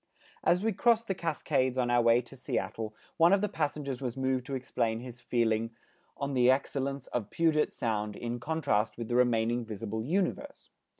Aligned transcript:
As 0.43 0.63
we 0.63 0.73
crossed 0.73 1.07
the 1.07 1.13
Cascades 1.13 1.77
on 1.77 1.91
our 1.91 2.01
way 2.01 2.21
to 2.21 2.35
Seattle, 2.35 2.95
one 3.17 3.33
of 3.33 3.41
the 3.41 3.47
passengers 3.47 4.01
was 4.01 4.17
moved 4.17 4.47
to 4.47 4.55
explain 4.55 4.99
his 4.99 5.21
feeling 5.21 5.75
on 6.17 6.33
the 6.33 6.49
excellence 6.49 7.05
of 7.09 7.29
Puget 7.29 7.71
Sound 7.71 8.15
in 8.15 8.39
contrast 8.39 8.97
with 8.97 9.09
the 9.09 9.15
remaining 9.15 9.63
visible 9.63 10.03
Universe. 10.03 10.71